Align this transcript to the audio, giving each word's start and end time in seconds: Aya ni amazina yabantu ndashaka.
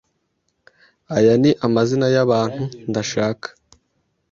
Aya 1.15 1.33
ni 1.41 1.51
amazina 1.65 2.07
yabantu 2.15 2.63
ndashaka. 2.89 3.47